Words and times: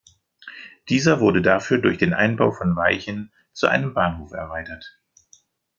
Dieser 0.89 1.19
wurde 1.19 1.43
dafür 1.43 1.77
durch 1.77 1.99
den 1.99 2.15
Einbau 2.15 2.51
von 2.53 2.75
Weichen 2.75 3.31
zu 3.53 3.67
einem 3.67 3.93
Bahnhof 3.93 4.31
erweitert. 4.31 4.97